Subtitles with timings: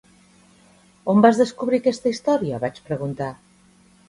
[1.13, 3.31] "On vas descobrir aquesta història?", vaig preguntar.